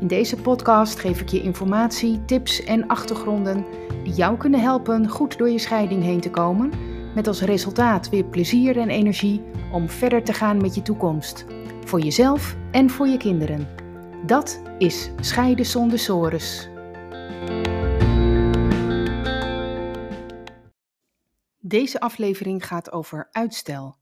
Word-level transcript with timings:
In 0.00 0.06
deze 0.06 0.36
podcast 0.36 0.98
geef 0.98 1.20
ik 1.20 1.28
je 1.28 1.42
informatie, 1.42 2.24
tips 2.24 2.64
en 2.64 2.86
achtergronden 2.86 3.64
die 4.04 4.12
jou 4.12 4.36
kunnen 4.36 4.60
helpen 4.60 5.08
goed 5.08 5.38
door 5.38 5.50
je 5.50 5.58
scheiding 5.58 6.02
heen 6.02 6.20
te 6.20 6.30
komen, 6.30 6.72
met 7.14 7.26
als 7.26 7.40
resultaat 7.40 8.08
weer 8.08 8.24
plezier 8.24 8.78
en 8.78 8.88
energie 8.88 9.42
om 9.72 9.88
verder 9.88 10.24
te 10.24 10.32
gaan 10.32 10.60
met 10.60 10.74
je 10.74 10.82
toekomst, 10.82 11.44
voor 11.84 12.00
jezelf 12.00 12.56
en 12.70 12.90
voor 12.90 13.06
je 13.08 13.16
kinderen. 13.16 13.68
Dat 14.26 14.62
is 14.78 15.10
Scheiden 15.20 15.66
zonder 15.66 15.98
sores. 15.98 16.68
Deze 21.58 22.00
aflevering 22.00 22.66
gaat 22.66 22.92
over 22.92 23.28
uitstel. 23.30 23.96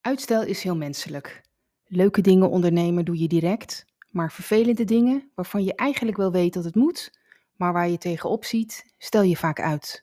Uitstel 0.00 0.42
is 0.42 0.62
heel 0.62 0.76
menselijk. 0.76 1.42
Leuke 1.84 2.20
dingen 2.20 2.50
ondernemen 2.50 3.04
doe 3.04 3.18
je 3.18 3.28
direct, 3.28 3.86
maar 4.08 4.32
vervelende 4.32 4.84
dingen 4.84 5.30
waarvan 5.34 5.64
je 5.64 5.74
eigenlijk 5.74 6.16
wel 6.16 6.32
weet 6.32 6.52
dat 6.52 6.64
het 6.64 6.74
moet, 6.74 7.12
maar 7.56 7.72
waar 7.72 7.88
je 7.88 7.98
tegenop 7.98 8.44
ziet, 8.44 8.92
stel 8.98 9.22
je 9.22 9.36
vaak 9.36 9.60
uit. 9.60 10.02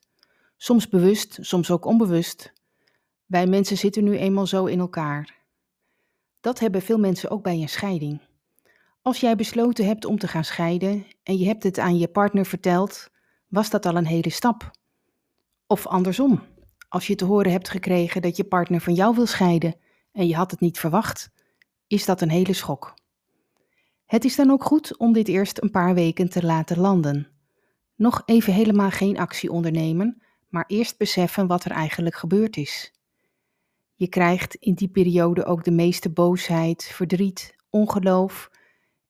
Soms 0.58 0.90
bewust, 0.90 1.38
soms 1.42 1.72
ook 1.72 1.86
onbewust. 1.86 2.54
Wij 3.26 3.48
mensen 3.48 3.78
zitten 3.78 4.04
nu 4.04 4.18
eenmaal 4.18 4.48
zo 4.48 4.66
in 4.66 4.80
elkaar. 4.80 5.36
Dat 6.42 6.60
hebben 6.60 6.82
veel 6.82 7.00
mensen 7.00 7.30
ook 7.30 7.44
bij 7.44 7.62
een 7.62 7.70
scheiding. 7.70 8.22
Als 9.02 9.20
jij 9.20 9.36
besloten 9.36 9.86
hebt 9.86 10.06
om 10.06 10.18
te 10.18 10.28
gaan 10.28 10.44
scheiden 10.44 11.06
en 11.24 11.38
je 11.38 11.46
hebt 11.46 11.64
het 11.64 11.80
aan 11.80 11.98
je 11.98 12.08
partner 12.08 12.46
verteld, 12.46 13.10
was 13.48 13.70
dat 13.70 13.86
al 13.86 13.96
een 13.96 14.06
hele 14.06 14.30
stap. 14.30 14.72
Of 15.68 15.88
andersom, 15.88 16.44
als 16.90 17.08
je 17.08 17.16
te 17.16 17.26
horen 17.26 17.52
hebt 17.52 17.70
gekregen 17.70 18.22
dat 18.22 18.38
je 18.38 18.44
partner 18.44 18.82
van 18.82 18.94
jou 18.94 19.16
wil 19.16 19.26
scheiden 19.26 19.76
en 20.12 20.28
je 20.28 20.36
had 20.36 20.52
het 20.52 20.60
niet 20.60 20.80
verwacht, 20.80 21.30
is 21.88 22.06
dat 22.06 22.22
een 22.22 22.30
hele 22.30 22.54
schok. 22.54 22.94
Het 24.16 24.26
is 24.26 24.36
dan 24.36 24.52
ook 24.52 24.64
goed 24.64 24.98
om 24.98 25.14
dit 25.14 25.28
eerst 25.28 25.62
een 25.62 25.72
paar 25.72 25.94
weken 25.94 26.30
te 26.30 26.46
laten 26.46 26.80
landen. 26.80 27.28
Nog 27.96 28.22
even 28.26 28.54
helemaal 28.54 28.90
geen 28.90 29.18
actie 29.18 29.52
ondernemen, 29.52 30.22
maar 30.50 30.64
eerst 30.68 30.98
beseffen 30.98 31.48
wat 31.48 31.66
er 31.66 31.72
eigenlijk 31.72 32.16
gebeurd 32.16 32.58
is. 32.58 32.94
Je 33.96 34.08
krijgt 34.08 34.56
in 34.56 34.74
die 34.74 34.88
periode 34.88 35.46
ook 35.46 35.64
de 35.64 35.72
meeste 35.72 36.10
boosheid, 36.10 36.84
verdriet, 36.84 37.56
ongeloof 37.70 38.52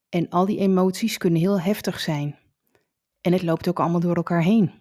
en 0.09 0.29
al 0.29 0.45
die 0.45 0.59
emoties 0.59 1.17
kunnen 1.17 1.39
heel 1.39 1.59
heftig 1.61 1.99
zijn. 1.99 2.39
En 3.21 3.33
het 3.33 3.43
loopt 3.43 3.67
ook 3.67 3.79
allemaal 3.79 3.99
door 3.99 4.15
elkaar 4.15 4.43
heen. 4.43 4.71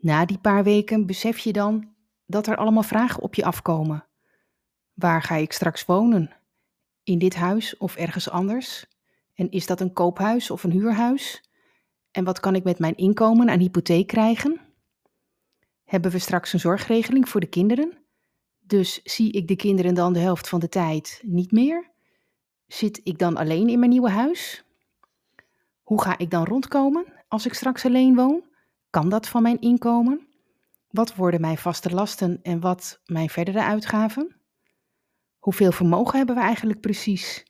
Na 0.00 0.24
die 0.24 0.38
paar 0.38 0.64
weken 0.64 1.06
besef 1.06 1.38
je 1.38 1.52
dan 1.52 1.88
dat 2.26 2.46
er 2.46 2.56
allemaal 2.56 2.82
vragen 2.82 3.22
op 3.22 3.34
je 3.34 3.44
afkomen. 3.44 4.06
Waar 4.94 5.22
ga 5.22 5.34
ik 5.34 5.52
straks 5.52 5.84
wonen? 5.84 6.36
In 7.06 7.18
dit 7.18 7.34
huis 7.34 7.76
of 7.76 7.96
ergens 7.96 8.30
anders? 8.30 8.86
En 9.34 9.50
is 9.50 9.66
dat 9.66 9.80
een 9.80 9.92
koophuis 9.92 10.50
of 10.50 10.64
een 10.64 10.70
huurhuis? 10.70 11.50
En 12.10 12.24
wat 12.24 12.40
kan 12.40 12.54
ik 12.54 12.64
met 12.64 12.78
mijn 12.78 12.96
inkomen 12.96 13.50
aan 13.50 13.58
hypotheek 13.58 14.06
krijgen? 14.06 14.60
Hebben 15.84 16.10
we 16.10 16.18
straks 16.18 16.52
een 16.52 16.60
zorgregeling 16.60 17.28
voor 17.28 17.40
de 17.40 17.46
kinderen? 17.46 17.98
Dus 18.60 19.02
zie 19.02 19.32
ik 19.32 19.48
de 19.48 19.56
kinderen 19.56 19.94
dan 19.94 20.12
de 20.12 20.18
helft 20.18 20.48
van 20.48 20.60
de 20.60 20.68
tijd 20.68 21.22
niet 21.24 21.52
meer? 21.52 21.90
Zit 22.66 23.00
ik 23.02 23.18
dan 23.18 23.36
alleen 23.36 23.68
in 23.68 23.78
mijn 23.78 23.90
nieuwe 23.90 24.10
huis? 24.10 24.64
Hoe 25.82 26.02
ga 26.02 26.18
ik 26.18 26.30
dan 26.30 26.44
rondkomen 26.44 27.12
als 27.28 27.46
ik 27.46 27.54
straks 27.54 27.84
alleen 27.84 28.14
woon? 28.14 28.44
Kan 28.90 29.08
dat 29.08 29.28
van 29.28 29.42
mijn 29.42 29.60
inkomen? 29.60 30.26
Wat 30.90 31.14
worden 31.14 31.40
mijn 31.40 31.58
vaste 31.58 31.90
lasten 31.90 32.42
en 32.42 32.60
wat 32.60 33.00
mijn 33.04 33.28
verdere 33.28 33.62
uitgaven? 33.62 34.36
Hoeveel 35.46 35.72
vermogen 35.72 36.16
hebben 36.16 36.34
we 36.34 36.40
eigenlijk 36.40 36.80
precies? 36.80 37.44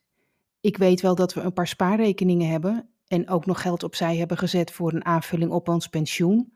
Ik 0.61 0.77
weet 0.77 1.01
wel 1.01 1.15
dat 1.15 1.35
we 1.35 1.41
een 1.41 1.53
paar 1.53 1.67
spaarrekeningen 1.67 2.51
hebben 2.51 2.89
en 3.07 3.29
ook 3.29 3.47
nog 3.47 3.61
geld 3.61 3.83
opzij 3.83 4.17
hebben 4.17 4.39
gezet 4.39 4.71
voor 4.71 4.93
een 4.93 5.05
aanvulling 5.05 5.51
op 5.51 5.69
ons 5.69 5.87
pensioen. 5.87 6.53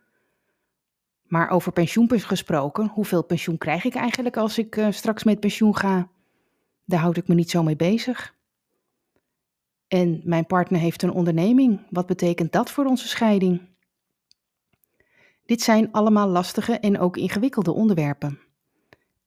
Maar 1.23 1.49
over 1.49 1.73
pensioen 1.73 2.11
gesproken, 2.11 2.89
hoeveel 2.89 3.25
pensioen 3.25 3.59
krijg 3.59 3.85
ik 3.85 3.95
eigenlijk 3.95 4.37
als 4.37 4.59
ik 4.59 4.77
uh, 4.77 4.91
straks 4.91 5.25
met 5.25 5.41
pensioen 5.41 5.77
ga? 5.77 6.11
Daar 6.85 7.01
houd 7.01 7.17
ik 7.17 7.29
me 7.29 7.35
niet 7.35 7.51
zo 7.51 7.63
mee 7.63 7.77
bezig. 7.77 8.35
En 9.89 10.21
mijn 10.25 10.47
partner 10.47 10.81
heeft 10.81 11.03
een 11.03 11.13
onderneming. 11.13 11.87
Wat 11.91 12.07
betekent 12.07 12.53
dat 12.53 12.71
voor 12.71 12.85
onze 12.85 13.09
scheiding? 13.09 13.61
Dit 15.47 15.63
zijn 15.63 15.93
allemaal 15.93 16.29
lastige 16.29 16.79
en 16.79 16.99
ook 16.99 17.17
ingewikkelde 17.17 17.73
onderwerpen. 17.73 18.50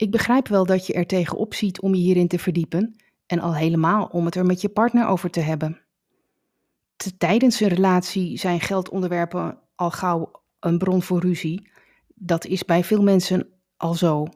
Ik 0.03 0.11
begrijp 0.11 0.47
wel 0.47 0.65
dat 0.65 0.87
je 0.87 0.93
er 0.93 1.05
tegenop 1.05 1.53
ziet 1.53 1.81
om 1.81 1.95
je 1.95 2.01
hierin 2.01 2.27
te 2.27 2.39
verdiepen 2.39 2.95
en 3.25 3.39
al 3.39 3.55
helemaal 3.55 4.05
om 4.05 4.25
het 4.25 4.35
er 4.35 4.45
met 4.45 4.61
je 4.61 4.69
partner 4.69 5.07
over 5.07 5.29
te 5.29 5.39
hebben. 5.39 5.81
tijdens 7.17 7.59
een 7.59 7.67
relatie 7.67 8.37
zijn 8.37 8.59
geldonderwerpen 8.59 9.59
al 9.75 9.91
gauw 9.91 10.31
een 10.59 10.77
bron 10.77 11.01
voor 11.01 11.19
ruzie. 11.19 11.69
Dat 12.15 12.45
is 12.45 12.65
bij 12.65 12.83
veel 12.83 13.03
mensen 13.03 13.47
al 13.77 13.93
zo. 13.93 14.27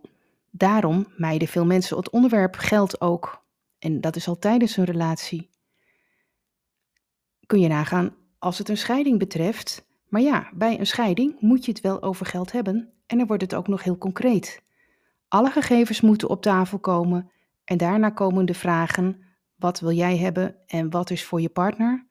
Daarom 0.52 1.08
mijden 1.18 1.48
veel 1.48 1.66
mensen 1.66 1.98
het 1.98 2.10
onderwerp 2.10 2.56
geld 2.56 3.02
ook. 3.02 3.44
En 3.80 4.02
dat 4.02 4.16
is 4.16 4.28
al 4.28 4.40
tijdens 4.40 4.78
een 4.78 4.86
relatie. 4.86 5.50
Kun 7.46 7.60
je 7.60 7.68
nagaan 7.68 8.16
als 8.40 8.58
het 8.58 8.70
een 8.70 8.78
scheiding 8.78 9.20
betreft. 9.20 9.86
Maar 10.08 10.22
ja, 10.22 10.50
bij 10.54 10.80
een 10.80 10.88
scheiding 10.88 11.36
moet 11.40 11.66
je 11.66 11.72
het 11.72 11.82
wel 11.82 12.02
over 12.02 12.26
geld 12.26 12.52
hebben 12.52 12.94
en 13.06 13.18
dan 13.18 13.28
wordt 13.28 13.44
het 13.44 13.56
ook 13.56 13.68
nog 13.68 13.84
heel 13.84 13.98
concreet. 13.98 14.66
Alle 15.28 15.52
gegevens 15.52 16.02
moeten 16.02 16.30
op 16.30 16.42
tafel 16.42 16.80
komen 16.80 17.32
en 17.64 17.78
daarna 17.78 18.10
komen 18.10 18.46
de 18.46 18.54
vragen: 18.54 19.24
wat 19.56 19.80
wil 19.80 19.92
jij 19.92 20.18
hebben 20.18 20.56
en 20.68 20.90
wat 20.90 21.10
is 21.10 21.24
voor 21.26 21.42
je 21.42 21.50
partner? 21.50 22.08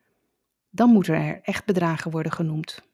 Dan 0.70 0.90
moeten 0.90 1.14
er 1.14 1.40
echt 1.42 1.64
bedragen 1.64 2.10
worden 2.10 2.32
genoemd. 2.32 2.84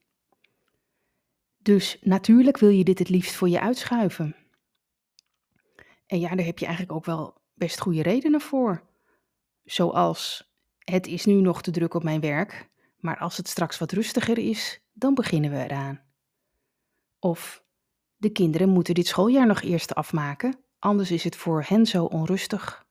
Dus 1.58 1.98
natuurlijk 2.00 2.58
wil 2.58 2.68
je 2.68 2.84
dit 2.84 2.98
het 2.98 3.08
liefst 3.08 3.34
voor 3.34 3.48
je 3.48 3.60
uitschuiven. 3.60 4.36
En 6.06 6.20
ja, 6.20 6.34
daar 6.34 6.44
heb 6.44 6.58
je 6.58 6.66
eigenlijk 6.66 6.96
ook 6.96 7.04
wel 7.04 7.40
best 7.54 7.80
goede 7.80 8.02
redenen 8.02 8.40
voor. 8.40 8.82
Zoals: 9.64 10.52
het 10.78 11.06
is 11.06 11.24
nu 11.24 11.34
nog 11.34 11.62
te 11.62 11.70
druk 11.70 11.94
op 11.94 12.02
mijn 12.02 12.20
werk, 12.20 12.68
maar 12.96 13.18
als 13.18 13.36
het 13.36 13.48
straks 13.48 13.78
wat 13.78 13.92
rustiger 13.92 14.38
is, 14.38 14.80
dan 14.92 15.14
beginnen 15.14 15.50
we 15.50 15.64
eraan. 15.64 16.00
Of 17.18 17.61
de 18.22 18.30
kinderen 18.30 18.68
moeten 18.68 18.94
dit 18.94 19.06
schooljaar 19.06 19.46
nog 19.46 19.62
eerst 19.62 19.94
afmaken, 19.94 20.56
anders 20.78 21.10
is 21.10 21.24
het 21.24 21.36
voor 21.36 21.64
hen 21.66 21.86
zo 21.86 22.04
onrustig. 22.04 22.86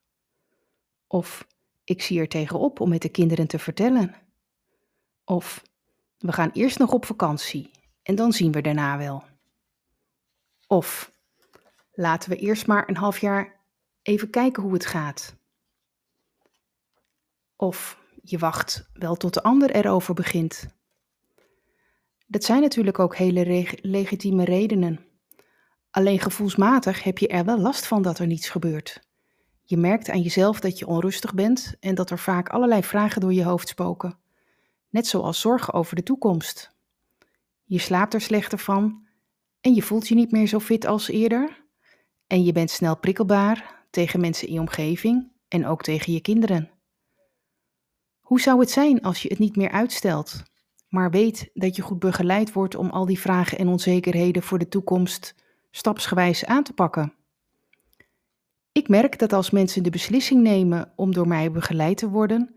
Of 1.07 1.47
ik 1.83 2.01
zie 2.01 2.19
er 2.19 2.27
tegenop 2.27 2.79
om 2.79 2.89
met 2.89 3.01
de 3.01 3.09
kinderen 3.09 3.47
te 3.47 3.59
vertellen. 3.59 4.15
Of 5.25 5.63
we 6.17 6.31
gaan 6.31 6.49
eerst 6.53 6.79
nog 6.79 6.91
op 6.91 7.05
vakantie 7.05 7.71
en 8.03 8.15
dan 8.15 8.33
zien 8.33 8.51
we 8.51 8.61
daarna 8.61 8.97
wel. 8.97 9.23
Of 10.67 11.11
laten 11.91 12.29
we 12.29 12.35
eerst 12.35 12.67
maar 12.67 12.89
een 12.89 12.97
half 12.97 13.19
jaar 13.19 13.59
even 14.01 14.29
kijken 14.29 14.63
hoe 14.63 14.73
het 14.73 14.85
gaat. 14.85 15.35
Of 17.55 17.99
je 18.23 18.37
wacht 18.37 18.89
wel 18.93 19.15
tot 19.15 19.33
de 19.33 19.43
ander 19.43 19.71
erover 19.71 20.13
begint. 20.13 20.67
Dat 22.27 22.43
zijn 22.43 22.61
natuurlijk 22.61 22.99
ook 22.99 23.15
hele 23.15 23.67
legitieme 23.81 24.43
redenen. 24.43 25.09
Alleen 25.91 26.19
gevoelsmatig 26.19 27.03
heb 27.03 27.17
je 27.17 27.27
er 27.27 27.45
wel 27.45 27.59
last 27.59 27.87
van 27.87 28.01
dat 28.01 28.19
er 28.19 28.27
niets 28.27 28.49
gebeurt. 28.49 28.99
Je 29.63 29.77
merkt 29.77 30.09
aan 30.09 30.21
jezelf 30.21 30.59
dat 30.59 30.79
je 30.79 30.87
onrustig 30.87 31.33
bent 31.33 31.75
en 31.79 31.95
dat 31.95 32.09
er 32.09 32.19
vaak 32.19 32.49
allerlei 32.49 32.83
vragen 32.83 33.21
door 33.21 33.33
je 33.33 33.43
hoofd 33.43 33.67
spoken. 33.67 34.17
Net 34.89 35.07
zoals 35.07 35.41
zorgen 35.41 35.73
over 35.73 35.95
de 35.95 36.03
toekomst. 36.03 36.71
Je 37.63 37.79
slaapt 37.79 38.13
er 38.13 38.21
slechter 38.21 38.57
van 38.57 39.07
en 39.61 39.73
je 39.73 39.81
voelt 39.81 40.07
je 40.07 40.15
niet 40.15 40.31
meer 40.31 40.47
zo 40.47 40.59
fit 40.59 40.85
als 40.85 41.07
eerder. 41.07 41.63
En 42.27 42.43
je 42.43 42.51
bent 42.51 42.69
snel 42.69 42.97
prikkelbaar 42.97 43.85
tegen 43.89 44.19
mensen 44.19 44.47
in 44.47 44.53
je 44.53 44.59
omgeving 44.59 45.31
en 45.47 45.65
ook 45.65 45.83
tegen 45.83 46.13
je 46.13 46.21
kinderen. 46.21 46.69
Hoe 48.19 48.41
zou 48.41 48.59
het 48.59 48.71
zijn 48.71 49.01
als 49.01 49.21
je 49.21 49.29
het 49.29 49.39
niet 49.39 49.55
meer 49.55 49.71
uitstelt, 49.71 50.43
maar 50.87 51.11
weet 51.11 51.49
dat 51.53 51.75
je 51.75 51.81
goed 51.81 51.99
begeleid 51.99 52.53
wordt 52.53 52.75
om 52.75 52.89
al 52.89 53.05
die 53.05 53.19
vragen 53.19 53.57
en 53.57 53.67
onzekerheden 53.67 54.43
voor 54.43 54.59
de 54.59 54.67
toekomst 54.67 55.35
stapsgewijs 55.71 56.45
aan 56.45 56.63
te 56.63 56.73
pakken. 56.73 57.13
Ik 58.71 58.87
merk 58.87 59.19
dat 59.19 59.33
als 59.33 59.49
mensen 59.49 59.83
de 59.83 59.89
beslissing 59.89 60.41
nemen 60.41 60.93
om 60.95 61.13
door 61.13 61.27
mij 61.27 61.51
begeleid 61.51 61.97
te 61.97 62.09
worden, 62.09 62.55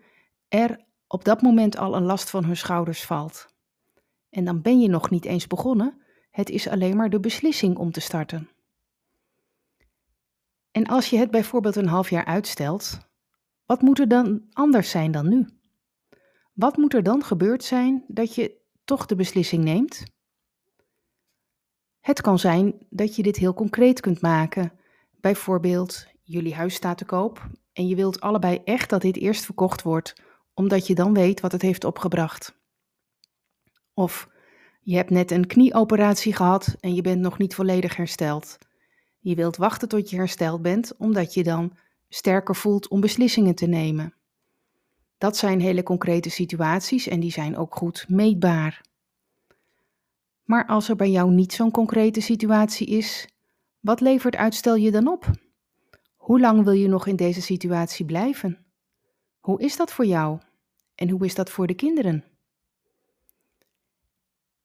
er 0.49 0.85
op 1.07 1.25
dat 1.25 1.43
moment 1.43 1.77
al 1.77 1.97
een 1.97 2.05
last 2.05 2.31
van 2.31 2.45
hun 2.45 2.57
schouders 2.57 3.05
valt. 3.05 3.47
En 4.31 4.45
dan 4.45 4.63
ben 4.63 4.81
je 4.81 4.89
nog 4.89 5.11
niet 5.11 5.25
eens 5.25 5.47
begonnen. 5.47 6.03
Het 6.31 6.51
is 6.51 6.69
alleen 6.69 6.97
maar 6.97 7.11
de 7.11 7.21
beslissing 7.21 7.77
om 7.77 7.91
te 7.91 8.01
starten. 8.01 8.49
En 10.71 10.87
als 10.87 11.11
je 11.11 11.19
het 11.19 11.31
bijvoorbeeld 11.31 11.77
een 11.77 11.89
half 11.89 12.11
jaar 12.11 12.25
uitstelt, 12.25 12.99
wat 13.67 13.83
moet 13.83 13.99
er 13.99 14.09
dan 14.09 14.43
anders 14.53 14.91
zijn 14.91 15.13
dan 15.13 15.29
nu? 15.29 15.49
Wat 16.53 16.77
moet 16.77 16.95
er 16.95 17.03
dan 17.03 17.25
gebeurd 17.25 17.65
zijn 17.65 18.05
dat 18.09 18.35
je 18.35 18.61
toch 18.85 19.07
de 19.07 19.15
beslissing 19.15 19.65
neemt? 19.65 20.03
Het 22.05 22.21
kan 22.21 22.39
zijn 22.39 22.75
dat 22.91 23.17
je 23.17 23.23
dit 23.23 23.37
heel 23.37 23.55
concreet 23.55 24.01
kunt 24.01 24.21
maken. 24.21 24.73
Bijvoorbeeld, 25.21 26.07
jullie 26.23 26.55
huis 26.55 26.75
staat 26.75 26.99
te 26.99 27.05
koop 27.05 27.47
en 27.73 27.89
je 27.89 27.95
wilt 27.95 28.21
allebei 28.21 28.61
echt 28.65 28.91
dat 28.91 29.03
dit 29.03 29.17
eerst 29.17 29.45
verkocht 29.45 29.83
wordt, 29.83 30.15
omdat 30.55 30.87
je 30.87 30.95
dan 30.95 31.15
weet 31.15 31.41
wat 31.41 31.53
het 31.53 31.63
heeft 31.63 31.85
opgebracht. 31.85 32.59
Of 33.95 34.29
je 34.81 34.97
hebt 34.97 35.11
net 35.11 35.31
een 35.31 35.47
knieoperatie 35.47 36.35
gehad 36.35 36.77
en 36.81 36.95
je 36.95 37.03
bent 37.03 37.21
nog 37.21 37.39
niet 37.39 37.55
volledig 37.55 37.97
hersteld. 37.97 38.59
Je 39.19 39.35
wilt 39.35 39.57
wachten 39.57 39.89
tot 39.89 40.11
je 40.11 40.17
hersteld 40.17 40.63
bent, 40.63 40.97
omdat 40.97 41.35
je 41.35 41.43
dan 41.43 41.77
sterker 42.09 42.57
voelt 42.57 42.89
om 42.89 43.01
beslissingen 43.01 43.55
te 43.55 43.67
nemen. 43.67 44.15
Dat 45.19 45.37
zijn 45.37 45.61
hele 45.61 45.83
concrete 45.83 46.31
situaties 46.31 47.09
en 47.09 47.21
die 47.21 47.33
zijn 47.33 47.57
ook 47.57 47.77
goed 47.77 48.05
meetbaar. 48.09 48.83
Maar 50.45 50.67
als 50.67 50.89
er 50.89 50.97
bij 50.97 51.11
jou 51.11 51.31
niet 51.31 51.53
zo'n 51.53 51.71
concrete 51.71 52.21
situatie 52.21 52.87
is, 52.87 53.29
wat 53.81 54.01
levert 54.01 54.37
uitstel 54.37 54.75
je 54.75 54.91
dan 54.91 55.09
op? 55.09 55.31
Hoe 56.17 56.41
lang 56.41 56.65
wil 56.65 56.73
je 56.73 56.89
nog 56.89 57.07
in 57.07 57.17
deze 57.17 57.43
situatie 57.43 58.05
blijven? 58.05 58.65
Hoe 59.41 59.61
is 59.61 59.77
dat 59.77 59.93
voor 59.93 60.07
jou? 60.07 60.39
En 60.95 61.09
hoe 61.09 61.25
is 61.25 61.35
dat 61.35 61.51
voor 61.51 61.67
de 61.67 61.75
kinderen? 61.75 62.25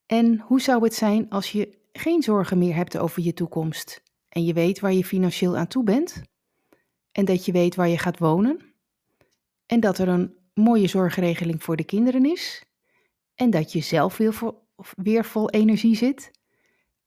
En 0.06 0.40
hoe 0.40 0.62
zou 0.62 0.84
het 0.84 0.94
zijn 0.94 1.30
als 1.30 1.52
je 1.52 1.78
geen 1.92 2.24
zorgen 2.24 2.58
meer 2.58 2.76
hebt 2.76 2.98
over 2.98 3.22
je 3.22 3.34
toekomst 3.34 4.04
en 4.30 4.46
je 4.46 4.54
weet 4.54 4.80
waar 4.80 4.94
je 4.94 5.06
financieel 5.06 5.58
aan 5.58 5.68
toe 5.68 5.84
bent? 5.84 6.22
En 7.12 7.26
dat 7.26 7.46
je 7.46 7.52
weet 7.52 7.76
waar 7.76 7.88
je 7.88 7.98
gaat 7.98 8.20
wonen? 8.20 8.74
En 9.66 9.80
dat 9.80 9.98
er 9.98 10.08
een 10.08 10.36
mooie 10.54 10.88
zorgregeling 10.88 11.64
voor 11.64 11.76
de 11.76 11.84
kinderen 11.84 12.26
is? 12.26 12.64
En 13.36 13.50
dat 13.50 13.72
je 13.72 13.82
zelf 13.82 14.18
weer 14.18 14.34
vol, 14.80 15.04
weer 15.04 15.26
vol 15.26 15.50
energie 15.50 15.96
zit? 15.96 16.32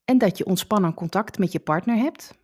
En 0.04 0.18
dat 0.18 0.38
je 0.38 0.44
ontspannen 0.44 0.94
contact 0.94 1.38
met 1.38 1.52
je 1.52 1.60
partner 1.60 1.96
hebt? 1.96 2.38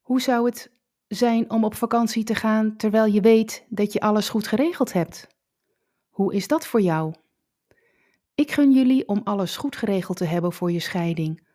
Hoe 0.00 0.20
zou 0.20 0.46
het 0.46 0.70
zijn 1.08 1.50
om 1.50 1.64
op 1.64 1.74
vakantie 1.74 2.24
te 2.24 2.34
gaan 2.34 2.76
terwijl 2.76 3.06
je 3.06 3.20
weet 3.20 3.64
dat 3.68 3.92
je 3.92 4.00
alles 4.00 4.28
goed 4.28 4.46
geregeld 4.46 4.92
hebt? 4.92 5.26
Hoe 6.08 6.34
is 6.34 6.48
dat 6.48 6.66
voor 6.66 6.80
jou? 6.80 7.14
Ik 8.34 8.50
gun 8.50 8.72
jullie 8.72 9.08
om 9.08 9.20
alles 9.24 9.56
goed 9.56 9.76
geregeld 9.76 10.16
te 10.16 10.24
hebben 10.24 10.52
voor 10.52 10.72
je 10.72 10.80
scheiding, 10.80 11.46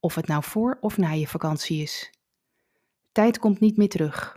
of 0.00 0.14
het 0.14 0.26
nou 0.26 0.42
voor 0.44 0.78
of 0.80 0.96
na 0.96 1.10
je 1.10 1.26
vakantie 1.26 1.82
is. 1.82 2.10
Tijd 3.12 3.38
komt 3.38 3.60
niet 3.60 3.76
meer 3.76 3.88
terug. 3.88 4.36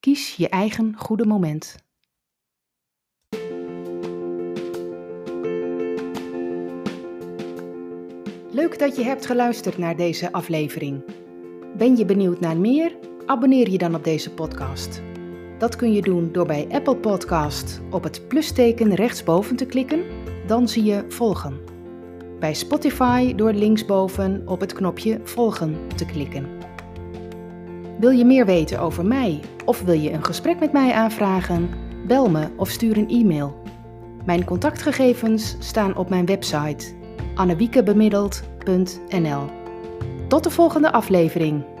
Kies 0.00 0.36
je 0.36 0.48
eigen 0.48 0.96
goede 0.96 1.26
moment. 1.26 1.83
Leuk 8.54 8.78
dat 8.78 8.96
je 8.96 9.02
hebt 9.02 9.26
geluisterd 9.26 9.78
naar 9.78 9.96
deze 9.96 10.32
aflevering. 10.32 11.04
Ben 11.76 11.96
je 11.96 12.04
benieuwd 12.04 12.40
naar 12.40 12.56
meer? 12.56 12.96
Abonneer 13.26 13.70
je 13.70 13.78
dan 13.78 13.94
op 13.94 14.04
deze 14.04 14.30
podcast. 14.30 15.02
Dat 15.58 15.76
kun 15.76 15.92
je 15.92 16.02
doen 16.02 16.32
door 16.32 16.46
bij 16.46 16.66
Apple 16.70 16.96
Podcast 16.96 17.80
op 17.90 18.02
het 18.02 18.28
plusteken 18.28 18.94
rechtsboven 18.94 19.56
te 19.56 19.66
klikken, 19.66 20.04
dan 20.46 20.68
zie 20.68 20.84
je 20.84 21.04
volgen. 21.08 21.60
Bij 22.38 22.54
Spotify 22.54 23.34
door 23.34 23.52
linksboven 23.52 24.42
op 24.46 24.60
het 24.60 24.72
knopje 24.72 25.20
volgen 25.24 25.76
te 25.96 26.04
klikken. 26.04 26.48
Wil 27.98 28.10
je 28.10 28.24
meer 28.24 28.46
weten 28.46 28.80
over 28.80 29.06
mij 29.06 29.40
of 29.64 29.82
wil 29.82 30.00
je 30.00 30.12
een 30.12 30.24
gesprek 30.24 30.58
met 30.58 30.72
mij 30.72 30.92
aanvragen? 30.92 31.68
Bel 32.06 32.30
me 32.30 32.48
of 32.56 32.70
stuur 32.70 32.96
een 32.96 33.08
e-mail. 33.08 33.62
Mijn 34.24 34.44
contactgegevens 34.44 35.56
staan 35.58 35.96
op 35.96 36.08
mijn 36.08 36.26
website 36.26 37.02
annewiekebemiddeld.nl. 37.34 39.50
Tot 40.28 40.44
de 40.44 40.50
volgende 40.50 40.92
aflevering. 40.92 41.73